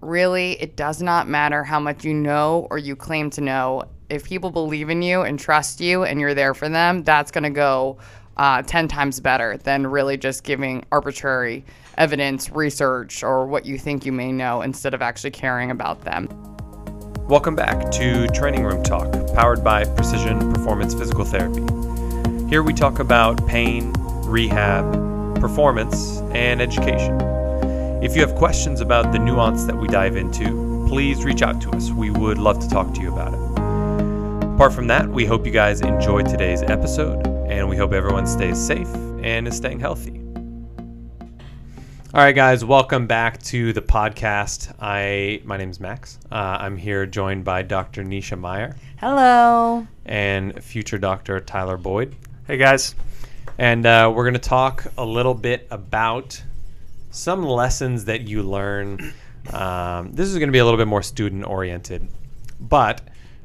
[0.00, 3.84] really, it does not matter how much you know or you claim to know.
[4.08, 7.44] If people believe in you and trust you and you're there for them, that's going
[7.44, 7.98] to go
[8.36, 11.64] uh, 10 times better than really just giving arbitrary
[11.98, 16.28] evidence, research, or what you think you may know instead of actually caring about them.
[17.28, 21.62] Welcome back to Training Room Talk, powered by Precision Performance Physical Therapy.
[22.48, 23.92] Here we talk about pain,
[24.24, 27.29] rehab, performance, and education.
[28.02, 31.70] If you have questions about the nuance that we dive into, please reach out to
[31.72, 31.90] us.
[31.90, 34.54] We would love to talk to you about it.
[34.54, 38.58] Apart from that, we hope you guys enjoyed today's episode, and we hope everyone stays
[38.58, 38.88] safe
[39.22, 40.18] and is staying healthy.
[42.14, 44.74] All right, guys, welcome back to the podcast.
[44.80, 46.18] I my name is Max.
[46.32, 48.02] Uh, I'm here joined by Dr.
[48.02, 49.86] Nisha Meyer Hello.
[50.06, 51.38] and future Dr.
[51.40, 52.16] Tyler Boyd.
[52.46, 52.94] Hey guys.
[53.58, 56.42] And uh, we're going to talk a little bit about
[57.10, 59.12] some lessons that you learn.
[59.52, 62.08] Um, this is going to be a little bit more student oriented,
[62.60, 63.02] but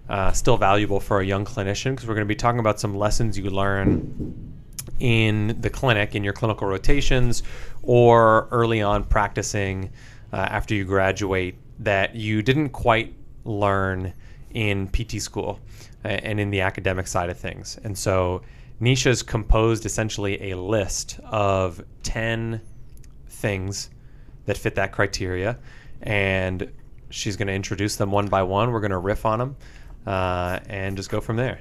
[0.07, 2.95] uh, still valuable for a young clinician because we're going to be talking about some
[2.95, 4.53] lessons you learn
[4.99, 7.43] in the clinic, in your clinical rotations,
[7.81, 9.91] or early on practicing
[10.31, 13.13] uh, after you graduate that you didn't quite
[13.45, 14.13] learn
[14.51, 15.59] in PT school
[16.03, 17.79] and in the academic side of things.
[17.83, 18.41] And so
[18.79, 22.61] Nisha's composed essentially a list of 10
[23.35, 23.89] things
[24.45, 25.57] that fit that criteria.
[26.01, 26.71] And
[27.09, 28.71] she's going to introduce them one by one.
[28.71, 29.55] We're going to riff on them
[30.05, 31.59] uh, and just go from there.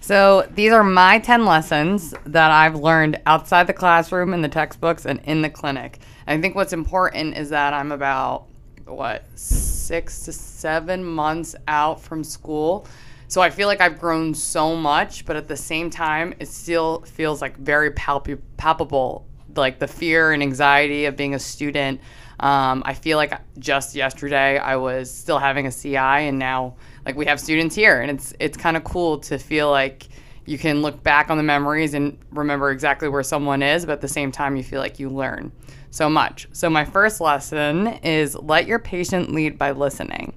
[0.00, 5.04] So these are my 10 lessons that I've learned outside the classroom, in the textbooks,
[5.04, 5.98] and in the clinic.
[6.26, 8.46] I think what's important is that I'm about,
[8.86, 12.86] what, six to seven months out from school.
[13.26, 17.00] So I feel like I've grown so much, but at the same time, it still
[17.02, 19.26] feels like very palp- palpable,
[19.58, 22.00] like the fear and anxiety of being a student.
[22.40, 27.16] Um, I feel like just yesterday I was still having a CI, and now like
[27.16, 30.08] we have students here, and it's it's kind of cool to feel like
[30.46, 34.00] you can look back on the memories and remember exactly where someone is, but at
[34.00, 35.52] the same time you feel like you learn
[35.90, 36.48] so much.
[36.52, 40.32] So my first lesson is let your patient lead by listening.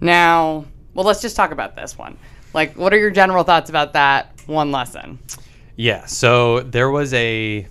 [0.00, 2.18] Now, well, let's just talk about this one.
[2.54, 5.18] Like, what are your general thoughts about that one lesson?
[5.76, 6.06] Yeah.
[6.06, 7.66] So there was a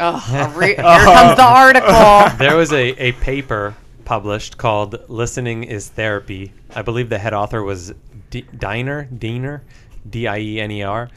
[0.00, 2.38] Oh, re- here comes the article.
[2.38, 7.62] there was a, a paper published called "Listening is Therapy." I believe the head author
[7.62, 7.92] was
[8.30, 9.62] D- Diner, Diener,
[10.08, 11.08] D-I-E-N-E-R.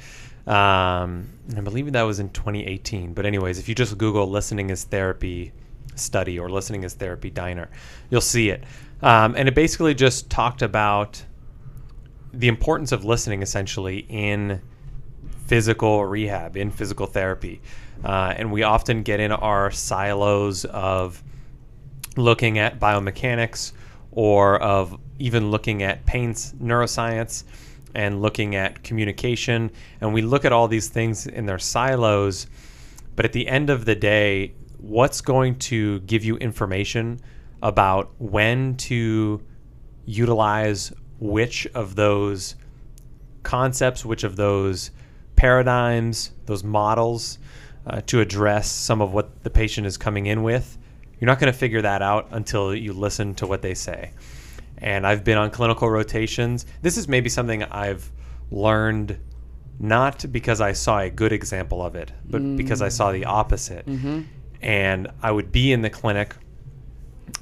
[0.45, 3.13] Um, I believe that was in 2018.
[3.13, 5.51] But anyways, if you just Google "Listening is Therapy"
[5.95, 7.69] study or "Listening is Therapy Diner,"
[8.09, 8.63] you'll see it.
[9.01, 11.23] Um, and it basically just talked about
[12.33, 14.61] the importance of listening, essentially in
[15.45, 17.61] physical rehab, in physical therapy.
[18.03, 21.23] Uh, and we often get in our silos of
[22.15, 23.73] looking at biomechanics
[24.11, 27.43] or of even looking at pain neuroscience
[27.95, 29.71] and looking at communication.
[30.01, 32.47] And we look at all these things in their silos.
[33.15, 37.19] But at the end of the day, what's going to give you information
[37.61, 39.41] about when to
[40.05, 42.55] utilize which of those
[43.43, 44.91] concepts, which of those
[45.35, 47.39] paradigms, those models
[47.89, 50.77] uh, to address some of what the patient is coming in with.
[51.19, 54.11] You're not going to figure that out until you listen to what they say.
[54.77, 56.65] And I've been on clinical rotations.
[56.81, 58.11] This is maybe something I've
[58.51, 59.19] learned
[59.79, 62.57] not because I saw a good example of it, but mm.
[62.57, 63.85] because I saw the opposite.
[63.85, 64.21] Mm-hmm.
[64.61, 66.35] And I would be in the clinic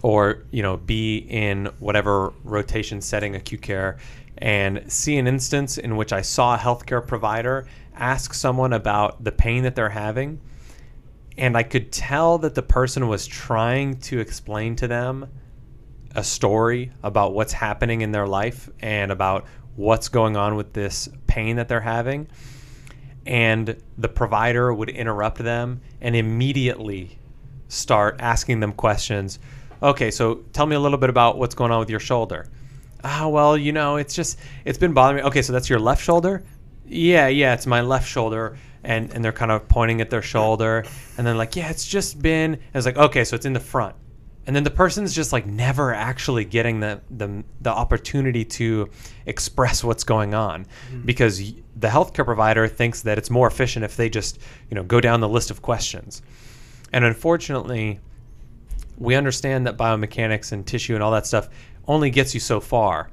[0.01, 3.97] or, you know, be in whatever rotation setting, acute care,
[4.37, 9.31] and see an instance in which I saw a healthcare provider ask someone about the
[9.31, 10.41] pain that they're having.
[11.37, 15.27] And I could tell that the person was trying to explain to them
[16.15, 19.45] a story about what's happening in their life and about
[19.75, 22.27] what's going on with this pain that they're having.
[23.25, 27.17] And the provider would interrupt them and immediately
[27.67, 29.39] start asking them questions.
[29.83, 32.47] Okay, so tell me a little bit about what's going on with your shoulder.
[33.03, 35.27] Ah, oh, well, you know, it's just, it's been bothering me.
[35.27, 36.43] Okay, so that's your left shoulder?
[36.87, 38.57] Yeah, yeah, it's my left shoulder.
[38.83, 40.85] And, and they're kind of pointing at their shoulder.
[41.17, 43.59] And then, like, yeah, it's just been, and it's like, okay, so it's in the
[43.59, 43.95] front
[44.47, 48.89] and then the person's just like never actually getting the the, the opportunity to
[49.25, 51.01] express what's going on mm-hmm.
[51.01, 54.39] because the healthcare provider thinks that it's more efficient if they just
[54.69, 56.21] you know go down the list of questions
[56.93, 57.99] and unfortunately
[58.97, 61.49] we understand that biomechanics and tissue and all that stuff
[61.87, 63.09] only gets you so far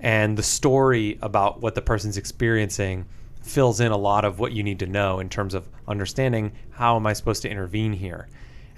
[0.00, 3.06] and the story about what the person's experiencing
[3.42, 6.96] fills in a lot of what you need to know in terms of understanding how
[6.96, 8.28] am i supposed to intervene here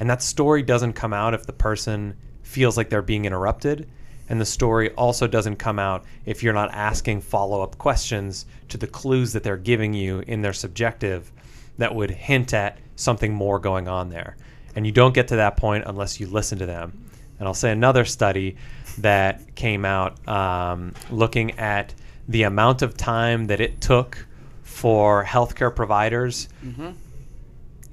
[0.00, 3.88] and that story doesn't come out if the person feels like they're being interrupted.
[4.28, 8.76] And the story also doesn't come out if you're not asking follow up questions to
[8.76, 11.32] the clues that they're giving you in their subjective
[11.78, 14.36] that would hint at something more going on there.
[14.76, 17.10] And you don't get to that point unless you listen to them.
[17.38, 18.56] And I'll say another study
[19.02, 21.94] that came out um, looking at
[22.28, 24.26] the amount of time that it took
[24.62, 26.90] for healthcare providers Mm-hmm.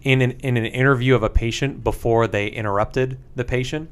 [0.01, 3.89] in an, in an interview of a patient before they interrupted the patient.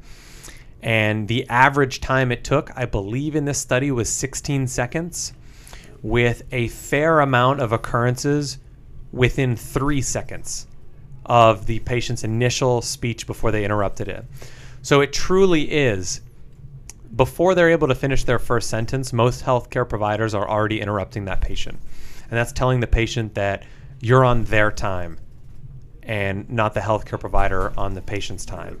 [0.82, 5.32] And the average time it took, I believe, in this study was 16 seconds,
[6.02, 8.58] with a fair amount of occurrences
[9.10, 10.66] within three seconds
[11.24, 14.26] of the patient's initial speech before they interrupted it.
[14.82, 16.20] So it truly is
[17.14, 21.40] before they're able to finish their first sentence, most healthcare providers are already interrupting that
[21.40, 21.78] patient.
[22.30, 23.64] And that's telling the patient that
[24.00, 25.18] you're on their time
[26.02, 28.80] and not the healthcare provider on the patient's time.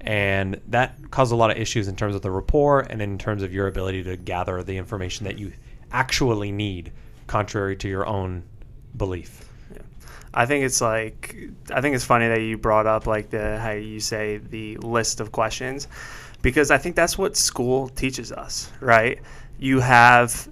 [0.00, 3.42] And that caused a lot of issues in terms of the rapport and in terms
[3.42, 5.52] of your ability to gather the information that you
[5.92, 6.92] actually need,
[7.26, 8.42] contrary to your own
[8.96, 9.48] belief.
[10.34, 11.36] I think it's like
[11.70, 15.20] I think it's funny that you brought up like the how you say the list
[15.20, 15.88] of questions
[16.42, 19.20] because I think that's what school teaches us, right?
[19.58, 20.48] You have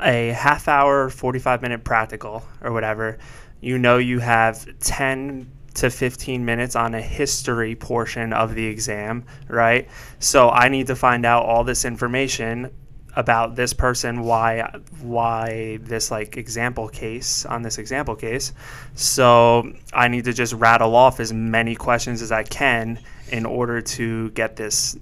[0.00, 3.18] a half hour, 45 minute practical or whatever.
[3.60, 9.24] You know you have 10 to 15 minutes on a history portion of the exam,
[9.48, 9.88] right?
[10.18, 12.70] So I need to find out all this information
[13.16, 14.68] about this person why
[15.00, 18.52] why this like example case on this example case
[18.94, 22.98] so i need to just rattle off as many questions as i can
[23.30, 24.98] in order to get this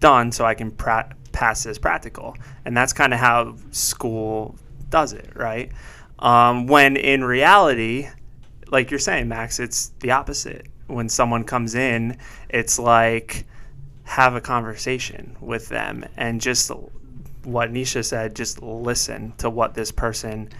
[0.00, 2.36] done so i can pra- pass this practical.
[2.64, 4.56] And that's kind of how school
[4.88, 5.70] does it right?
[6.18, 8.08] Um, when in reality
[8.70, 10.66] like you're saying max it's the opposite.
[10.86, 12.18] When someone comes in
[12.48, 13.46] it's like
[14.04, 16.70] have a conversation with them and just
[17.44, 20.50] what Nisha said, just listen to what this person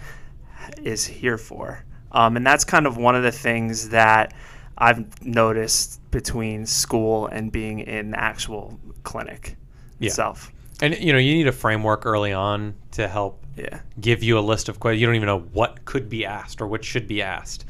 [0.81, 1.83] is here for.
[2.11, 4.33] Um, and that's kind of one of the things that
[4.81, 9.55] I've noticed between school and being in the actual clinic
[9.99, 10.07] Yeah.
[10.07, 10.51] itself.
[10.81, 13.79] And you know, you need a framework early on to help Yeah.
[13.99, 14.99] give you a list of questions.
[15.01, 17.63] You don't even know what could be asked or what should be asked.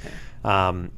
[0.45, 0.91] Um,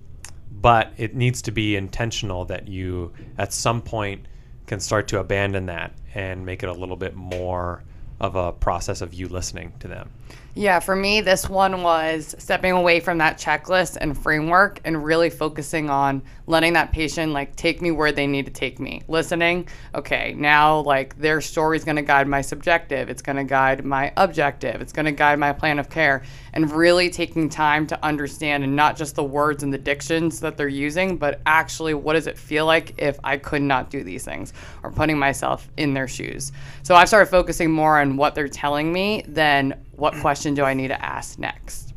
[0.51, 4.27] but it needs to be intentional that you, at some point,
[4.67, 7.83] can start to abandon that and make it a little bit more
[8.23, 10.09] of a process of you listening to them.
[10.55, 15.29] Yeah, for me, this one was stepping away from that checklist and framework and really
[15.29, 19.01] focusing on letting that patient like take me where they need to take me.
[19.09, 23.43] Listening, okay, now like their story is going to guide my subjective, it's going to
[23.43, 26.23] guide my objective, it's going to guide my plan of care,
[26.53, 30.55] and really taking time to understand and not just the words and the dictions that
[30.55, 34.23] they're using, but actually what does it feel like if I could not do these
[34.23, 34.53] things
[34.83, 36.51] or putting myself in their shoes.
[36.83, 40.73] So I've started focusing more on what they're telling me than what question do I
[40.73, 41.93] need to ask next?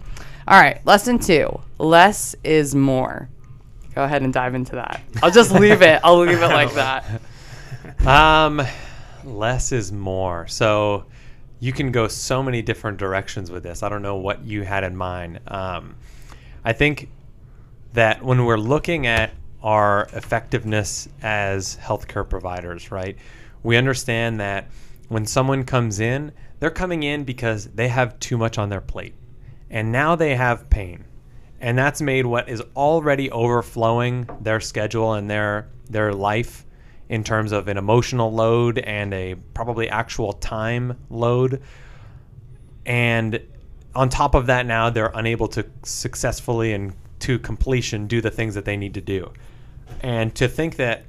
[0.48, 3.28] All right, lesson two less is more.
[3.94, 5.00] Go ahead and dive into that.
[5.22, 6.00] I'll just leave it.
[6.04, 7.04] I'll leave it like that.
[8.04, 8.62] Um,
[9.24, 10.46] less is more.
[10.48, 11.06] So
[11.58, 13.82] you can go so many different directions with this.
[13.82, 15.40] I don't know what you had in mind.
[15.48, 15.96] Um,
[16.64, 17.08] I think
[17.94, 19.32] that when we're looking at
[19.62, 23.16] our effectiveness as healthcare providers, right,
[23.62, 24.68] we understand that
[25.08, 29.14] when someone comes in, they're coming in because they have too much on their plate.
[29.70, 31.04] And now they have pain.
[31.60, 36.65] And that's made what is already overflowing their schedule and their their life
[37.08, 41.62] in terms of an emotional load and a probably actual time load.
[42.84, 43.40] And
[43.94, 48.54] on top of that now they're unable to successfully and to completion do the things
[48.54, 49.32] that they need to do.
[50.00, 51.04] And to think that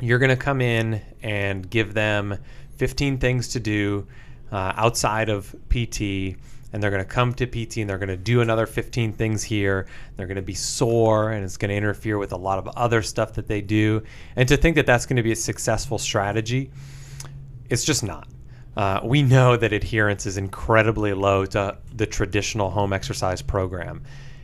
[0.00, 2.38] you're going to come in and give them
[2.76, 4.06] 15 things to do
[4.52, 6.36] uh, outside of PT,
[6.72, 9.42] and they're going to come to PT and they're going to do another 15 things
[9.42, 9.86] here.
[10.16, 13.02] They're going to be sore, and it's going to interfere with a lot of other
[13.02, 14.02] stuff that they do.
[14.36, 16.70] And to think that that's going to be a successful strategy,
[17.70, 18.28] it's just not.
[18.76, 24.02] Uh, we know that adherence is incredibly low to the traditional home exercise program.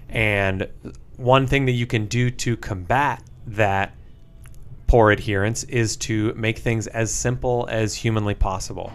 [0.08, 0.68] And
[1.16, 3.94] one thing that you can do to combat that
[4.86, 8.92] poor adherence is to make things as simple as humanly possible.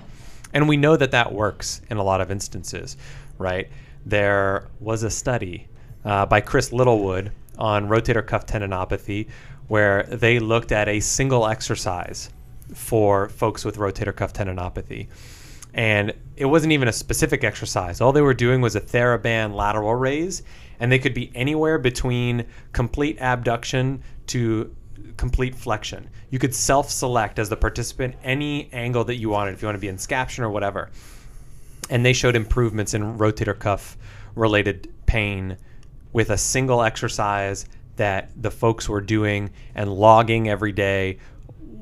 [0.54, 2.98] And we know that that works in a lot of instances,
[3.40, 3.68] right?
[4.06, 5.68] There was a study
[6.06, 9.28] uh, by Chris Littlewood on rotator cuff tendinopathy
[9.68, 12.30] where they looked at a single exercise
[12.74, 15.08] for folks with rotator cuff tendinopathy.
[15.74, 18.02] And it wasn't even a specific exercise.
[18.02, 20.42] All they were doing was a TheraBand lateral raise,
[20.80, 24.76] and they could be anywhere between complete abduction to
[25.18, 26.10] complete flexion.
[26.32, 29.82] You could self-select as the participant any angle that you wanted, if you want to
[29.82, 30.90] be in scaption or whatever.
[31.90, 33.98] And they showed improvements in rotator cuff
[34.36, 35.58] related pain
[36.14, 37.66] with a single exercise
[37.96, 41.18] that the folks were doing and logging every day.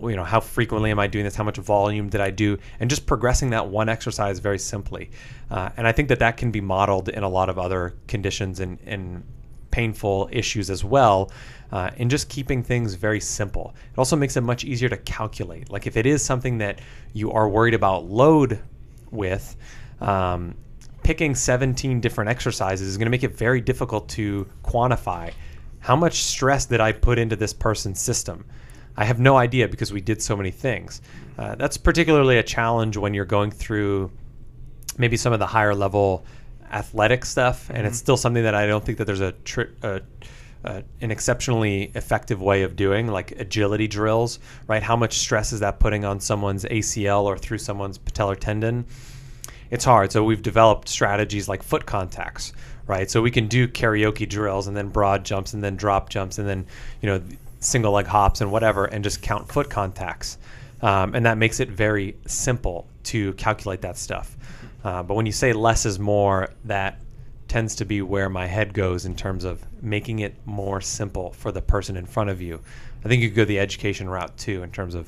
[0.01, 1.35] You know how frequently am i doing this?
[1.35, 2.57] How much volume did i do?
[2.79, 5.09] And just progressing that one exercise very simply.
[5.49, 8.59] Uh, and i think that that can be modeled in a lot of other conditions
[8.59, 9.23] and, and
[9.71, 11.31] painful issues as well
[11.71, 13.75] uh, and just keeping things very simple.
[13.91, 15.69] It also makes it much easier to calculate.
[15.69, 16.79] Like if it is something that
[17.13, 18.59] you are worried about load
[19.11, 19.55] with
[20.01, 20.55] um,
[21.03, 25.31] picking 17 different exercises is going to make it very difficult to quantify
[25.79, 28.45] how much stress did i put into this person's system
[28.97, 31.01] I have no idea because we did so many things.
[31.37, 34.11] Uh, that's particularly a challenge when you're going through
[34.97, 36.25] maybe some of the higher level
[36.71, 37.87] athletic stuff, and mm-hmm.
[37.87, 40.01] it's still something that I don't think that there's a, tri- a
[40.65, 44.81] uh, an exceptionally effective way of doing, like agility drills, right?
[44.81, 48.87] How much stress is that putting on someone's ACL or through someone's patellar tendon?
[49.71, 50.11] It's hard.
[50.11, 52.53] So we've developed strategies like foot contacts,
[52.85, 53.09] right?
[53.09, 56.47] So we can do karaoke drills and then broad jumps and then drop jumps and
[56.47, 56.65] then,
[57.01, 57.21] you know,
[57.59, 60.37] single leg hops and whatever and just count foot contacts.
[60.81, 64.37] Um, and that makes it very simple to calculate that stuff.
[64.83, 66.99] Uh, but when you say less is more, that
[67.47, 71.51] tends to be where my head goes in terms of making it more simple for
[71.51, 72.59] the person in front of you.
[73.03, 75.07] I think you could go the education route too in terms of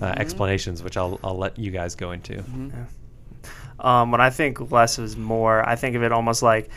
[0.00, 0.20] uh, mm-hmm.
[0.20, 2.34] explanations, which I'll, I'll let you guys go into.
[2.34, 2.70] Mm-hmm.
[2.70, 2.84] Yeah.
[3.80, 6.70] Um, when I think less is more, I think of it almost like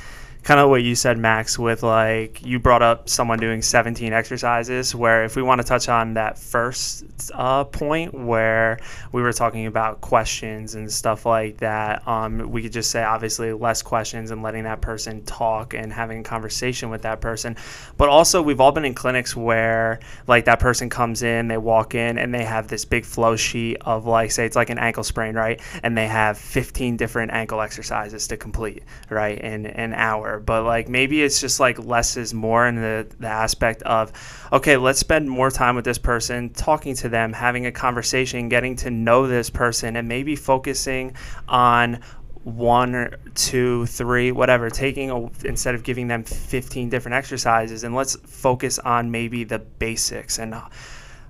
[0.43, 4.95] kind of what you said, Max, with like you brought up someone doing 17 exercises.
[4.95, 7.03] Where if we want to touch on that first
[7.33, 8.79] uh, point where
[9.11, 13.51] we were talking about questions and stuff like that, um, we could just say obviously
[13.53, 17.55] less questions and letting that person talk and having a conversation with that person.
[17.97, 21.95] But also, we've all been in clinics where like that person comes in, they walk
[21.95, 25.03] in, and they have this big flow sheet of like, say, it's like an ankle
[25.03, 25.59] sprain, right?
[25.83, 30.87] And they have 15 different ankle exercises to complete, right, in an hour but like
[30.87, 34.11] maybe it's just like less is more in the, the aspect of,
[34.51, 38.75] okay, let's spend more time with this person, talking to them, having a conversation, getting
[38.77, 41.15] to know this person, and maybe focusing
[41.47, 42.01] on
[42.43, 48.15] one two, three, whatever, taking a, instead of giving them 15 different exercises, and let's
[48.15, 50.55] focus on maybe the basics and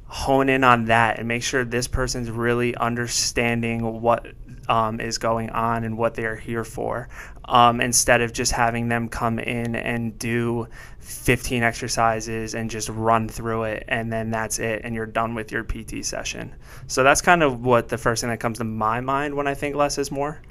[0.08, 4.28] hone in on that and make sure this person's really understanding what
[4.70, 7.10] um, is going on and what they are here for
[7.48, 10.68] um, instead of just having them come in and do
[11.00, 15.52] 15 exercises and just run through it and then that's it and you're done with
[15.52, 16.54] your PT session.
[16.88, 19.54] So that's kind of what the first thing that comes to my mind when I
[19.54, 20.42] think less is more.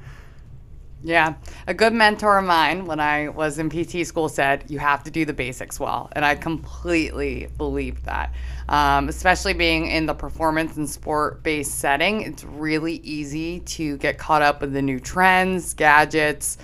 [1.02, 1.34] Yeah.
[1.66, 5.10] A good mentor of mine when I was in PT school said, you have to
[5.10, 6.08] do the basics well.
[6.12, 8.34] And I completely believed that.
[8.68, 14.18] Um, especially being in the performance and sport based setting, it's really easy to get
[14.18, 16.58] caught up with the new trends, gadgets,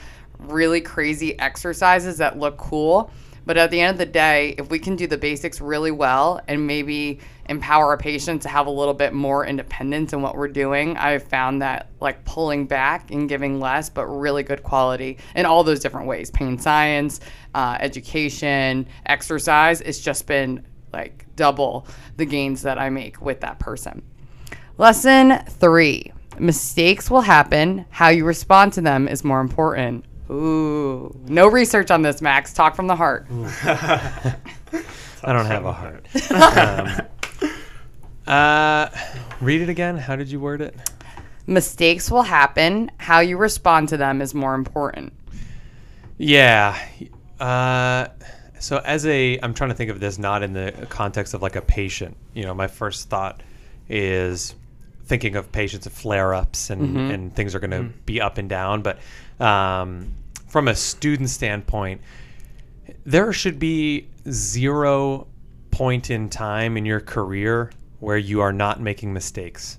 [0.50, 3.10] really crazy exercises that look cool.
[3.44, 6.40] But at the end of the day, if we can do the basics really well
[6.46, 10.48] and maybe empower a patient to have a little bit more independence in what we're
[10.48, 15.44] doing, I've found that like pulling back and giving less, but really good quality in
[15.44, 17.20] all those different ways pain science,
[17.54, 23.58] uh, education, exercise, it's just been like double the gains that I make with that
[23.58, 24.02] person.
[24.78, 27.86] Lesson three mistakes will happen.
[27.90, 30.04] How you respond to them is more important.
[30.30, 32.52] Ooh, no research on this, Max.
[32.52, 33.26] Talk from the heart.
[33.64, 36.06] I don't have a heart.
[36.30, 37.06] um,
[38.26, 38.88] uh,
[39.40, 39.98] read it again.
[39.98, 40.74] How did you word it?
[41.46, 42.90] Mistakes will happen.
[42.98, 45.12] How you respond to them is more important.
[46.18, 46.78] Yeah.
[47.40, 48.08] Uh,
[48.60, 51.56] so as a, I'm trying to think of this not in the context of like
[51.56, 52.16] a patient.
[52.32, 53.42] You know, my first thought
[53.88, 54.54] is
[55.04, 57.10] thinking of patients of flare-ups and, mm-hmm.
[57.10, 57.98] and things are going to mm-hmm.
[58.06, 58.98] be up and down, but
[59.42, 60.14] um,
[60.46, 62.00] from a student standpoint,
[63.04, 65.26] there should be zero
[65.70, 69.78] point in time in your career where you are not making mistakes.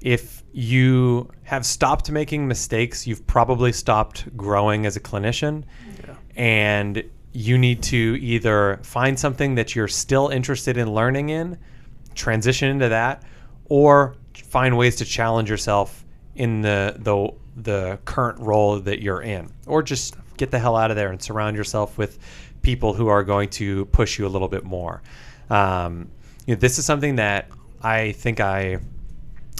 [0.00, 5.64] If you have stopped making mistakes, you've probably stopped growing as a clinician.
[6.06, 6.14] Yeah.
[6.36, 11.58] And you need to either find something that you're still interested in learning in,
[12.14, 13.22] transition into that,
[13.66, 16.04] or find ways to challenge yourself
[16.36, 20.90] in the the the current role that you're in, or just get the hell out
[20.90, 22.18] of there and surround yourself with
[22.62, 25.02] people who are going to push you a little bit more.
[25.50, 26.10] Um,
[26.46, 27.48] you know, this is something that
[27.82, 28.78] I think I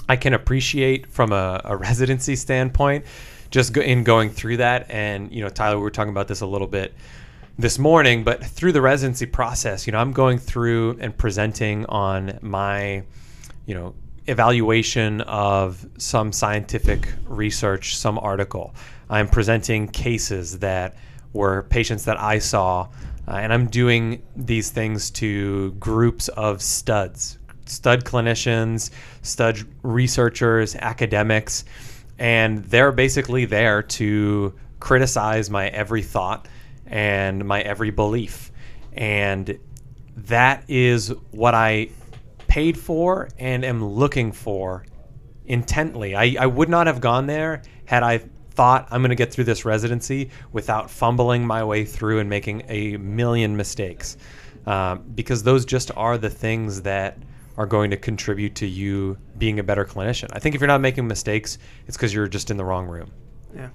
[0.09, 3.05] I can appreciate from a, a residency standpoint,
[3.49, 4.91] just go, in going through that.
[4.91, 6.93] And you know, Tyler, we were talking about this a little bit.
[7.57, 12.37] this morning, but through the residency process, you know, I'm going through and presenting on
[12.41, 13.03] my,
[13.65, 13.95] you know,
[14.27, 18.73] evaluation of some scientific research, some article.
[19.09, 20.95] I'm presenting cases that
[21.33, 22.89] were patients that I saw,
[23.27, 28.89] uh, and I'm doing these things to groups of studs, stud clinicians,
[29.21, 31.65] stud researchers, academics,
[32.17, 36.47] and they're basically there to criticize my every thought
[36.87, 38.51] and my every belief.
[38.93, 39.59] And
[40.15, 41.89] that is what I
[42.55, 44.85] paid for and am looking for
[45.45, 46.15] intently.
[46.15, 48.19] I, I would not have gone there had I
[48.51, 52.63] thought I'm going to get through this residency without fumbling my way through and making
[52.69, 54.15] a million mistakes.
[54.65, 57.17] Um, because those just are the things that
[57.57, 60.29] are going to contribute to you being a better clinician.
[60.31, 61.57] I think if you're not making mistakes,
[61.87, 63.11] it's because you're just in the wrong room.
[63.53, 63.67] Yeah.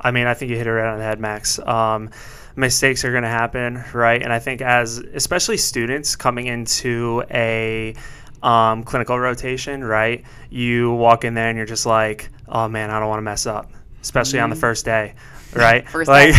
[0.00, 1.58] I mean, I think you hit it right on the head, Max.
[1.58, 2.10] Um,
[2.56, 4.22] mistakes are going to happen, right?
[4.22, 7.94] And I think as especially students coming into a
[8.42, 10.24] um, clinical rotation, right?
[10.50, 13.46] You walk in there and you're just like, oh man, I don't want to mess
[13.46, 13.70] up,
[14.02, 14.44] especially mm-hmm.
[14.44, 14.60] on the mm-hmm.
[14.60, 15.14] first day,
[15.54, 15.88] right?
[15.88, 16.34] First like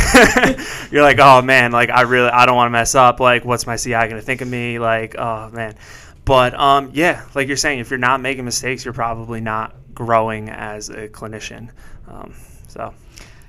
[0.91, 3.20] you're like, oh man, like I really I don't want to mess up.
[3.20, 4.80] Like, what's my CI gonna think of me?
[4.80, 5.75] Like, oh man.
[6.24, 10.50] But um, yeah, like you're saying, if you're not making mistakes, you're probably not growing
[10.50, 11.70] as a clinician.
[12.08, 12.34] Um,
[12.68, 12.94] so.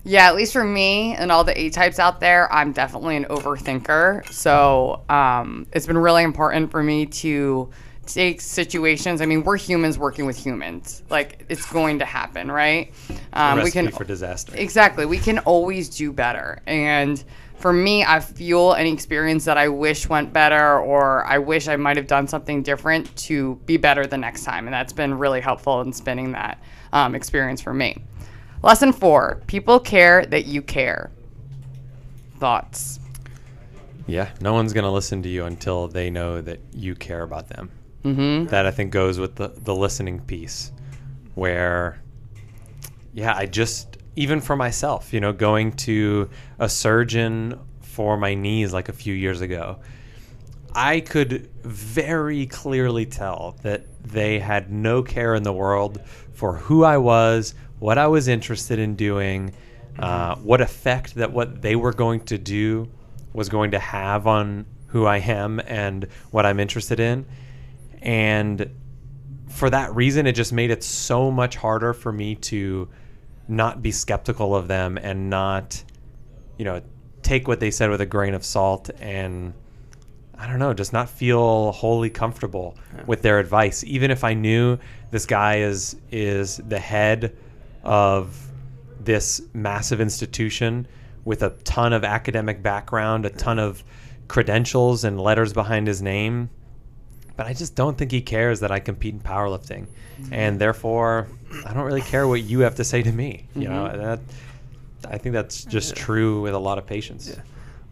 [0.04, 3.24] Yeah, at least for me and all the A types out there, I'm definitely an
[3.26, 4.30] overthinker.
[4.32, 7.70] So um, it's been really important for me to
[8.06, 9.20] take situations.
[9.20, 11.02] I mean, we're humans working with humans.
[11.08, 12.92] Like it's going to happen, right?
[13.32, 14.52] Um, we can for disaster.
[14.56, 15.06] Exactly.
[15.06, 16.60] We can always do better.
[16.66, 17.22] And
[17.56, 21.76] for me, I fuel any experience that I wish went better or I wish I
[21.76, 24.66] might have done something different to be better the next time.
[24.66, 26.60] And that's been really helpful in spinning that
[26.92, 28.02] um, experience for me.
[28.62, 31.10] Lesson four people care that you care.
[32.38, 33.00] Thoughts?
[34.06, 37.48] Yeah, no one's going to listen to you until they know that you care about
[37.48, 37.70] them.
[38.04, 38.46] Mm-hmm.
[38.46, 40.72] That I think goes with the, the listening piece,
[41.34, 42.00] where,
[43.12, 46.28] yeah, I just, even for myself, you know, going to
[46.58, 49.78] a surgeon for my knees like a few years ago,
[50.74, 56.00] I could very clearly tell that they had no care in the world
[56.32, 59.52] for who I was, what I was interested in doing,
[59.98, 62.88] uh, what effect that what they were going to do
[63.32, 67.26] was going to have on who I am and what I'm interested in.
[68.00, 68.70] And
[69.48, 72.88] for that reason, it just made it so much harder for me to
[73.48, 75.82] not be skeptical of them and not,
[76.58, 76.82] you know,
[77.22, 79.54] take what they said with a grain of salt and
[80.38, 83.02] I don't know, just not feel wholly comfortable yeah.
[83.06, 83.82] with their advice.
[83.82, 84.78] Even if I knew
[85.10, 87.36] this guy is is the head
[87.82, 88.48] of
[89.00, 90.86] this massive institution
[91.24, 93.82] with a ton of academic background, a ton of
[94.28, 96.50] credentials and letters behind his name,
[97.36, 99.86] but I just don't think he cares that I compete in powerlifting,
[100.20, 100.32] mm-hmm.
[100.32, 101.28] and therefore
[101.66, 103.46] I don't really care what you have to say to me.
[103.54, 103.72] You mm-hmm.
[103.72, 104.20] know that
[105.08, 107.28] I think that's just true with a lot of patients.
[107.28, 107.42] Yeah.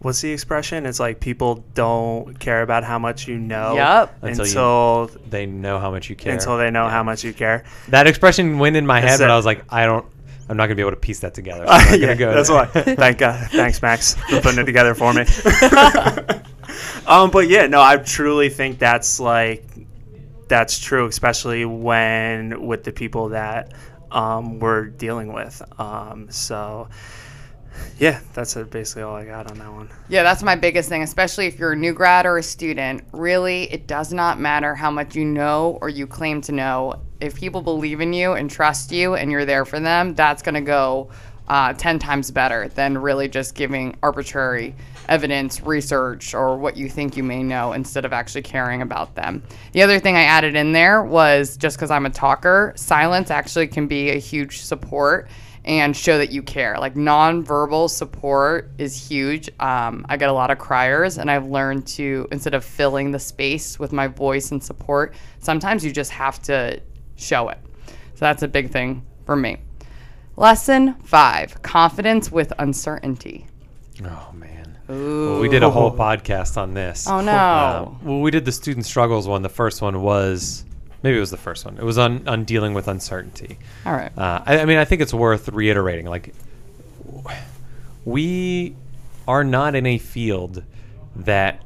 [0.01, 0.87] What's the expression?
[0.87, 4.17] It's like people don't care about how much you know yep.
[4.23, 6.33] until, until you, they know how much you care.
[6.33, 6.91] Until they know yeah.
[6.91, 7.65] how much you care.
[7.89, 10.05] That expression went in my head, but I was like, I don't.
[10.49, 11.65] I'm not gonna be able to piece that together.
[11.89, 12.65] So yeah, go that's why.
[12.65, 13.47] Thank God.
[13.51, 15.21] Thanks, Max, for putting it together for me.
[17.07, 19.63] um, but yeah, no, I truly think that's like
[20.47, 23.73] that's true, especially when with the people that
[24.09, 25.61] um, we're dealing with.
[25.79, 26.89] Um, so
[27.97, 29.89] yeah, that's basically all I got on that one.
[30.09, 33.03] Yeah, that's my biggest thing, especially if you're a new grad or a student.
[33.11, 37.01] Really, it does not matter how much you know or you claim to know.
[37.19, 40.55] If people believe in you and trust you and you're there for them, that's going
[40.55, 41.11] to go
[41.47, 44.73] uh, 10 times better than really just giving arbitrary
[45.09, 49.43] evidence, research, or what you think you may know instead of actually caring about them.
[49.73, 53.67] The other thing I added in there was just because I'm a talker, silence actually
[53.67, 55.29] can be a huge support
[55.65, 56.77] and show that you care.
[56.79, 59.49] Like nonverbal support is huge.
[59.59, 63.19] Um, I get a lot of criers, and I've learned to, instead of filling the
[63.19, 66.81] space with my voice and support, sometimes you just have to
[67.15, 67.59] show it.
[67.87, 69.57] So that's a big thing for me.
[70.35, 73.47] Lesson five confidence with uncertainty.
[74.03, 74.77] Oh, man.
[74.87, 77.07] Well, we did a whole podcast on this.
[77.07, 77.31] Oh, no.
[77.31, 79.41] Uh, well, we did the student struggles one.
[79.41, 80.65] The first one was
[81.03, 81.77] maybe it was the first one.
[81.77, 83.57] It was on, on dealing with uncertainty.
[83.85, 84.11] All right.
[84.17, 86.05] Uh, I, I mean, I think it's worth reiterating.
[86.05, 86.33] Like,
[88.05, 88.75] we
[89.27, 90.63] are not in a field
[91.15, 91.65] that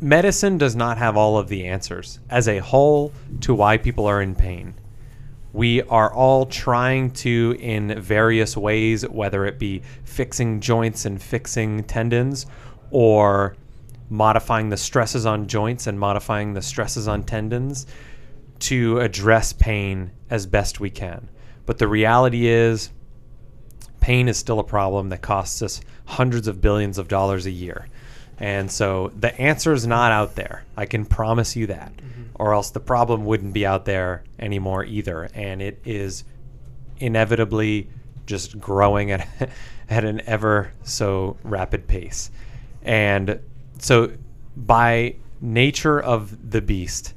[0.00, 4.22] medicine does not have all of the answers as a whole to why people are
[4.22, 4.74] in pain
[5.52, 11.82] we are all trying to, in various ways, whether it be fixing joints and fixing
[11.84, 12.46] tendons
[12.90, 13.56] or
[14.10, 17.86] modifying the stresses on joints and modifying the stresses on tendons
[18.58, 21.28] to address pain as best we can.
[21.64, 22.90] But the reality is,
[24.00, 27.86] pain is still a problem that costs us hundreds of billions of dollars a year.
[28.38, 30.64] And so the answer is not out there.
[30.76, 31.94] I can promise you that.
[31.96, 32.22] Mm-hmm.
[32.34, 35.28] Or else the problem wouldn't be out there anymore either.
[35.34, 36.24] And it is
[36.98, 37.88] inevitably
[38.26, 39.28] just growing at,
[39.90, 42.30] at an ever so rapid pace.
[42.82, 43.40] And
[43.80, 44.12] so,
[44.56, 47.14] by nature of the beast,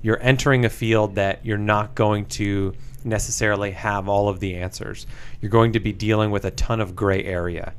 [0.00, 2.74] you're entering a field that you're not going to
[3.04, 5.06] necessarily have all of the answers.
[5.40, 7.74] You're going to be dealing with a ton of gray area.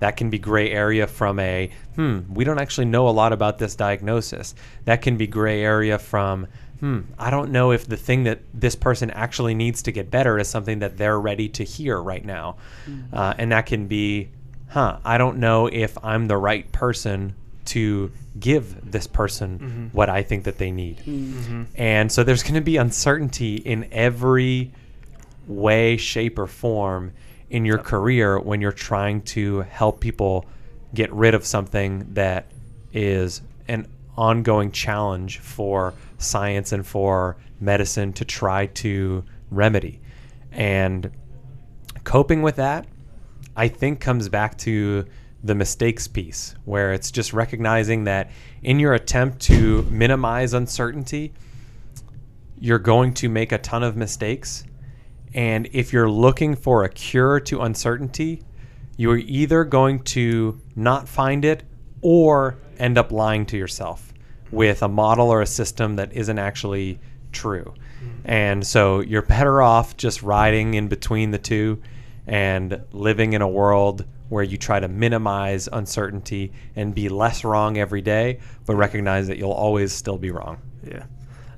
[0.00, 3.58] That can be gray area from a, hmm, we don't actually know a lot about
[3.58, 4.54] this diagnosis.
[4.84, 6.46] That can be gray area from,
[6.80, 10.38] hmm, I don't know if the thing that this person actually needs to get better
[10.38, 12.56] is something that they're ready to hear right now.
[12.86, 13.14] Mm-hmm.
[13.14, 14.30] Uh, and that can be,
[14.68, 17.34] huh, I don't know if I'm the right person
[17.66, 19.86] to give this person mm-hmm.
[19.88, 20.98] what I think that they need.
[20.98, 21.64] Mm-hmm.
[21.74, 24.72] And so there's going to be uncertainty in every
[25.46, 27.12] way, shape, or form
[27.50, 30.46] in your career when you're trying to help people
[30.94, 32.46] get rid of something that
[32.92, 40.00] is an ongoing challenge for science and for medicine to try to remedy.
[40.52, 41.10] And
[42.04, 42.86] coping with that,
[43.56, 45.06] I think, comes back to
[45.42, 48.30] the mistakes piece, where it's just recognizing that
[48.62, 51.32] in your attempt to minimize uncertainty,
[52.58, 54.64] you're going to make a ton of mistakes
[55.34, 58.42] and if you're looking for a cure to uncertainty,
[58.96, 61.62] you're either going to not find it
[62.02, 64.12] or end up lying to yourself
[64.50, 66.98] with a model or a system that isn't actually
[67.30, 67.74] true.
[68.02, 68.08] Mm-hmm.
[68.24, 71.80] And so you're better off just riding in between the two
[72.26, 77.76] and living in a world where you try to minimize uncertainty and be less wrong
[77.76, 80.62] every day, but recognize that you'll always still be wrong.
[80.82, 81.04] Yeah.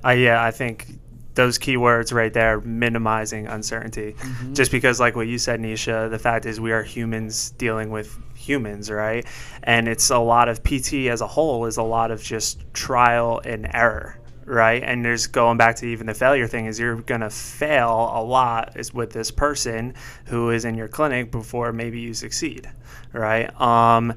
[0.05, 0.87] Uh, yeah, I think
[1.35, 4.15] those keywords right there, minimizing uncertainty.
[4.19, 4.55] Mm-hmm.
[4.55, 8.19] Just because, like what you said, Nisha, the fact is we are humans dealing with
[8.35, 9.25] humans, right?
[9.63, 13.41] And it's a lot of PT as a whole is a lot of just trial
[13.45, 14.83] and error, right?
[14.83, 18.77] And there's going back to even the failure thing is you're gonna fail a lot
[18.77, 19.95] is with this person
[20.27, 22.71] who is in your clinic before maybe you succeed,
[23.13, 23.59] right?
[23.61, 24.15] Um,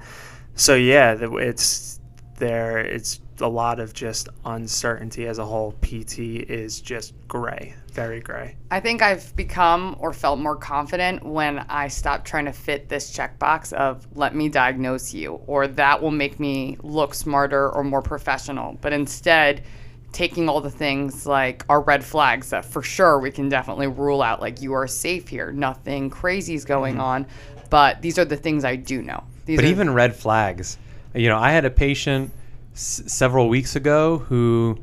[0.56, 2.00] so yeah, it's
[2.38, 2.80] there.
[2.80, 5.74] It's a lot of just uncertainty as a whole.
[5.82, 8.56] PT is just gray, very gray.
[8.72, 13.16] I think I've become or felt more confident when I stopped trying to fit this
[13.16, 18.02] checkbox of let me diagnose you or that will make me look smarter or more
[18.02, 18.78] professional.
[18.82, 19.64] But instead,
[20.16, 24.22] taking all the things like our red flags that for sure we can definitely rule
[24.22, 27.02] out like you are safe here, nothing crazy is going mm-hmm.
[27.02, 27.28] on.
[27.70, 29.26] But these are the things I do know.
[29.46, 30.78] These but even red flags,
[31.14, 32.32] you know, I had a patient
[32.74, 34.80] s- several weeks ago who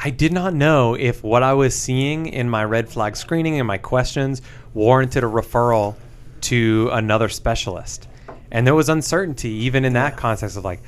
[0.00, 3.68] I did not know if what I was seeing in my red flag screening and
[3.68, 4.42] my questions
[4.74, 5.94] warranted a referral
[6.42, 8.08] to another specialist.
[8.50, 10.80] And there was uncertainty even in that context of like,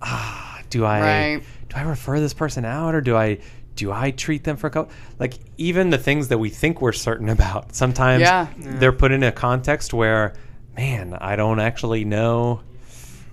[0.00, 1.42] ah, do I right.
[1.68, 3.38] Do I refer this person out or do I
[3.78, 4.92] do I treat them for a couple?
[5.18, 8.48] Like even the things that we think we're certain about, sometimes yeah.
[8.58, 10.34] they're put in a context where,
[10.76, 12.60] man, I don't actually know